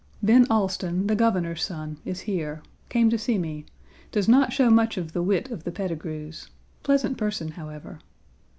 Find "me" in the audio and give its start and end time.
3.37-3.67